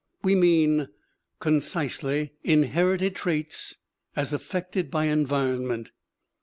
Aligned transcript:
We 0.23 0.33
mean, 0.33 0.87
concisely, 1.39 2.33
inherited 2.43 3.15
traits 3.15 3.75
as 4.15 4.33
affected 4.33 4.89
by 4.89 5.05
environment. 5.05 5.91